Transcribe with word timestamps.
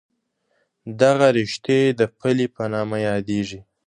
دغه 1.01 1.27
رشتې 1.37 1.79
د 1.99 2.01
پلې 2.17 2.47
په 2.55 2.63
نامه 2.73 2.97
یادېږي. 3.09 3.59